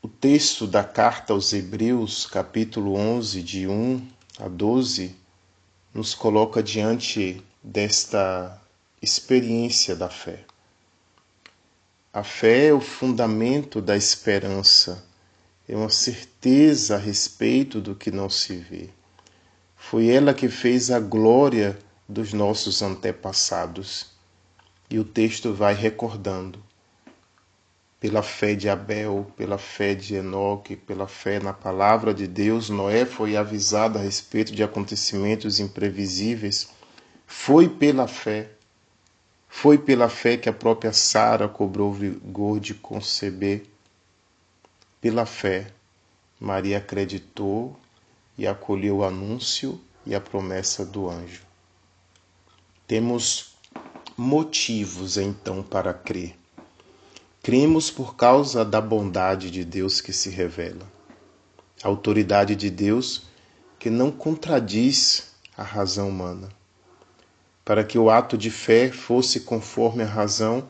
O 0.00 0.06
texto 0.06 0.64
da 0.64 0.84
carta 0.84 1.32
aos 1.32 1.52
Hebreus, 1.52 2.24
capítulo 2.24 2.94
11, 2.94 3.42
de 3.42 3.66
1 3.66 4.08
a 4.38 4.46
12, 4.46 5.12
nos 5.92 6.14
coloca 6.14 6.62
diante 6.62 7.42
desta 7.60 8.62
experiência 9.02 9.96
da 9.96 10.08
fé. 10.08 10.44
A 12.12 12.22
fé 12.22 12.68
é 12.68 12.72
o 12.72 12.80
fundamento 12.80 13.82
da 13.82 13.96
esperança 13.96 15.04
é 15.68 15.76
uma 15.76 15.90
certeza 15.90 16.94
a 16.94 16.98
respeito 16.98 17.80
do 17.80 17.94
que 17.94 18.10
não 18.10 18.30
se 18.30 18.56
vê. 18.56 18.88
Foi 19.88 20.08
ela 20.08 20.34
que 20.34 20.48
fez 20.48 20.90
a 20.90 20.98
glória 20.98 21.78
dos 22.08 22.32
nossos 22.32 22.82
antepassados. 22.82 24.08
E 24.90 24.98
o 24.98 25.04
texto 25.04 25.54
vai 25.54 25.74
recordando. 25.74 26.58
Pela 28.00 28.20
fé 28.20 28.56
de 28.56 28.68
Abel, 28.68 29.30
pela 29.36 29.58
fé 29.58 29.94
de 29.94 30.16
Enoque, 30.16 30.74
pela 30.74 31.06
fé 31.06 31.38
na 31.38 31.52
palavra 31.52 32.12
de 32.12 32.26
Deus, 32.26 32.68
Noé 32.68 33.06
foi 33.06 33.36
avisado 33.36 33.96
a 33.96 34.02
respeito 34.02 34.52
de 34.52 34.64
acontecimentos 34.64 35.60
imprevisíveis. 35.60 36.68
Foi 37.24 37.68
pela 37.68 38.08
fé. 38.08 38.50
Foi 39.48 39.78
pela 39.78 40.08
fé 40.08 40.36
que 40.36 40.48
a 40.48 40.52
própria 40.52 40.92
Sara 40.92 41.48
cobrou 41.48 41.92
vigor 41.92 42.58
de 42.58 42.74
conceber 42.74 43.62
pela 45.00 45.24
fé, 45.24 45.68
Maria 46.40 46.78
acreditou 46.78 47.78
e 48.38 48.46
acolheu 48.46 48.98
o 48.98 49.04
anúncio 49.04 49.80
e 50.04 50.14
a 50.14 50.20
promessa 50.20 50.84
do 50.84 51.08
anjo. 51.08 51.42
Temos 52.86 53.56
motivos 54.16 55.16
então 55.16 55.62
para 55.62 55.92
crer. 55.92 56.36
Cremos 57.42 57.90
por 57.90 58.16
causa 58.16 58.64
da 58.64 58.80
bondade 58.80 59.50
de 59.50 59.64
Deus 59.64 60.00
que 60.00 60.12
se 60.12 60.30
revela, 60.30 60.90
a 61.82 61.88
autoridade 61.88 62.56
de 62.56 62.70
Deus 62.70 63.22
que 63.78 63.90
não 63.90 64.10
contradiz 64.10 65.32
a 65.56 65.62
razão 65.62 66.08
humana. 66.08 66.48
Para 67.64 67.84
que 67.84 67.98
o 67.98 68.10
ato 68.10 68.36
de 68.38 68.50
fé 68.50 68.90
fosse 68.90 69.40
conforme 69.40 70.02
a 70.02 70.06
razão, 70.06 70.68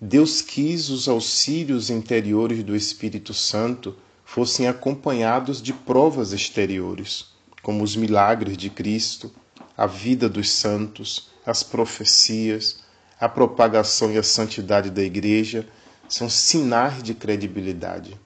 Deus 0.00 0.42
quis 0.42 0.90
os 0.90 1.08
auxílios 1.08 1.88
interiores 1.90 2.62
do 2.62 2.76
Espírito 2.76 3.32
Santo 3.32 3.96
fossem 4.34 4.66
acompanhados 4.66 5.62
de 5.62 5.72
provas 5.72 6.32
exteriores, 6.32 7.26
como 7.62 7.84
os 7.84 7.94
milagres 7.94 8.56
de 8.56 8.68
Cristo, 8.68 9.32
a 9.76 9.86
vida 9.86 10.28
dos 10.28 10.50
santos, 10.50 11.30
as 11.46 11.62
profecias, 11.62 12.80
a 13.20 13.28
propagação 13.28 14.10
e 14.10 14.18
a 14.18 14.24
santidade 14.24 14.90
da 14.90 15.02
Igreja, 15.02 15.68
são 16.08 16.28
sinais 16.28 17.00
de 17.00 17.14
credibilidade, 17.14 18.18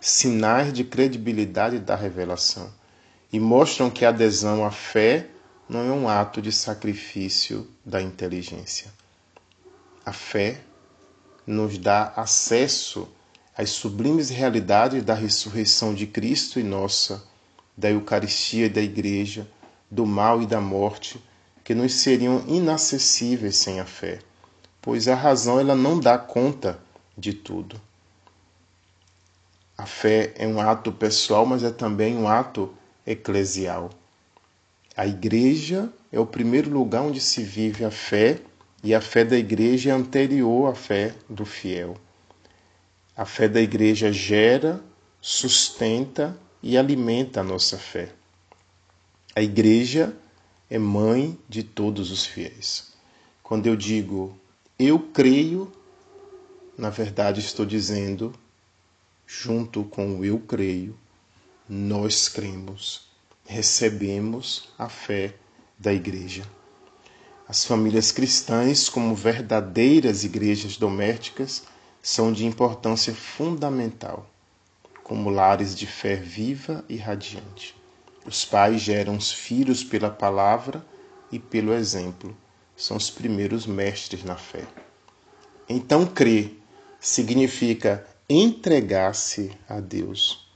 sinais 0.00 0.72
de 0.72 0.84
credibilidade 0.84 1.80
da 1.80 1.96
revelação, 1.96 2.72
e 3.32 3.40
mostram 3.40 3.90
que 3.90 4.04
a 4.04 4.10
adesão 4.10 4.64
à 4.64 4.70
fé 4.70 5.26
não 5.68 5.80
é 5.80 5.90
um 5.90 6.08
ato 6.08 6.40
de 6.40 6.52
sacrifício 6.52 7.66
da 7.84 8.00
inteligência. 8.00 8.86
A 10.06 10.12
fé 10.12 10.60
nos 11.44 11.76
dá 11.76 12.12
acesso 12.14 13.08
às 13.60 13.68
sublimes 13.68 14.30
realidades 14.30 15.02
da 15.02 15.12
ressurreição 15.12 15.92
de 15.92 16.06
Cristo 16.06 16.58
e 16.58 16.62
nossa, 16.62 17.22
da 17.76 17.90
Eucaristia 17.90 18.64
e 18.64 18.70
da 18.70 18.80
Igreja, 18.80 19.46
do 19.90 20.06
mal 20.06 20.40
e 20.40 20.46
da 20.46 20.62
morte, 20.62 21.22
que 21.62 21.74
nos 21.74 21.92
seriam 21.92 22.42
inacessíveis 22.48 23.56
sem 23.56 23.78
a 23.78 23.84
fé, 23.84 24.20
pois 24.80 25.08
a 25.08 25.14
razão 25.14 25.60
ela 25.60 25.74
não 25.74 26.00
dá 26.00 26.16
conta 26.16 26.80
de 27.18 27.34
tudo. 27.34 27.78
A 29.76 29.84
fé 29.84 30.32
é 30.36 30.46
um 30.46 30.58
ato 30.58 30.90
pessoal, 30.90 31.44
mas 31.44 31.62
é 31.62 31.70
também 31.70 32.16
um 32.16 32.26
ato 32.26 32.72
eclesial. 33.06 33.90
A 34.96 35.06
igreja 35.06 35.92
é 36.10 36.18
o 36.18 36.24
primeiro 36.24 36.70
lugar 36.70 37.02
onde 37.02 37.20
se 37.20 37.42
vive 37.42 37.84
a 37.84 37.90
fé 37.90 38.40
e 38.82 38.94
a 38.94 39.02
fé 39.02 39.22
da 39.22 39.36
igreja 39.36 39.90
é 39.90 39.92
anterior 39.92 40.70
à 40.70 40.74
fé 40.74 41.14
do 41.28 41.44
fiel. 41.44 41.94
A 43.20 43.26
fé 43.26 43.46
da 43.46 43.60
igreja 43.60 44.10
gera, 44.10 44.82
sustenta 45.20 46.34
e 46.62 46.78
alimenta 46.78 47.42
a 47.42 47.44
nossa 47.44 47.76
fé. 47.76 48.14
A 49.36 49.42
igreja 49.42 50.16
é 50.70 50.78
mãe 50.78 51.38
de 51.46 51.62
todos 51.62 52.10
os 52.10 52.24
fiéis. 52.24 52.94
Quando 53.42 53.66
eu 53.66 53.76
digo 53.76 54.34
eu 54.78 54.98
creio, 54.98 55.70
na 56.78 56.88
verdade 56.88 57.40
estou 57.40 57.66
dizendo, 57.66 58.32
junto 59.26 59.84
com 59.84 60.20
o 60.20 60.24
eu 60.24 60.38
creio, 60.38 60.98
nós 61.68 62.26
cremos, 62.26 63.02
recebemos 63.46 64.70
a 64.78 64.88
fé 64.88 65.34
da 65.78 65.92
igreja. 65.92 66.44
As 67.46 67.66
famílias 67.66 68.12
cristãs, 68.12 68.88
como 68.88 69.14
verdadeiras 69.14 70.24
igrejas 70.24 70.78
domésticas, 70.78 71.64
são 72.02 72.32
de 72.32 72.46
importância 72.46 73.14
fundamental, 73.14 74.26
como 75.02 75.28
lares 75.28 75.74
de 75.74 75.86
fé 75.86 76.16
viva 76.16 76.84
e 76.88 76.96
radiante. 76.96 77.76
Os 78.24 78.44
pais 78.44 78.80
geram 78.80 79.16
os 79.16 79.32
filhos 79.32 79.82
pela 79.82 80.10
palavra 80.10 80.84
e 81.32 81.38
pelo 81.38 81.72
exemplo, 81.72 82.36
são 82.76 82.96
os 82.96 83.10
primeiros 83.10 83.66
mestres 83.66 84.24
na 84.24 84.36
fé. 84.36 84.64
Então, 85.68 86.06
crer 86.06 86.58
significa 86.98 88.06
entregar-se 88.28 89.50
a 89.68 89.80
Deus, 89.80 90.48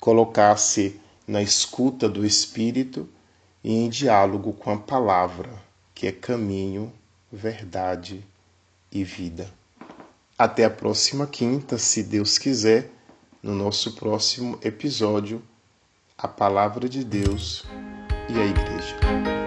colocar-se 0.00 1.00
na 1.26 1.42
escuta 1.42 2.08
do 2.08 2.26
Espírito 2.26 3.08
e 3.62 3.72
em 3.72 3.88
diálogo 3.88 4.52
com 4.52 4.70
a 4.70 4.78
palavra 4.78 5.50
que 5.94 6.06
é 6.06 6.12
caminho, 6.12 6.92
verdade 7.30 8.24
e 8.90 9.04
vida. 9.04 9.61
Até 10.42 10.64
a 10.64 10.70
próxima 10.70 11.24
quinta, 11.24 11.78
se 11.78 12.02
Deus 12.02 12.36
quiser, 12.36 12.90
no 13.40 13.54
nosso 13.54 13.92
próximo 13.92 14.58
episódio, 14.60 15.40
a 16.18 16.26
Palavra 16.26 16.88
de 16.88 17.04
Deus 17.04 17.64
e 18.28 18.40
a 18.40 18.44
Igreja. 18.44 19.41